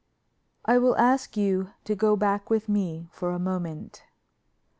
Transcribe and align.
I 0.65 0.79
will 0.79 0.97
ask 0.97 1.37
you 1.37 1.73
to 1.83 1.93
go 1.93 2.15
back 2.15 2.49
with 2.49 2.67
me 2.67 3.07
for 3.11 3.33
a 3.33 3.37
moment. 3.37 4.01